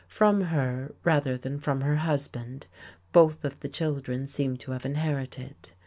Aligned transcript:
From 0.07 0.41
her, 0.41 0.95
rather 1.03 1.37
than 1.37 1.59
from 1.59 1.81
her 1.81 1.97
husband, 1.97 2.65
both 3.11 3.45
of 3.45 3.59
the 3.59 3.69
children 3.69 4.25
seemed 4.25 4.59
to 4.61 4.71
have 4.71 4.83
inherited. 4.83 5.73